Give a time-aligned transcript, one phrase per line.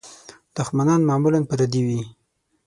[0.55, 2.01] دوښمنان معمولاً پردي وي.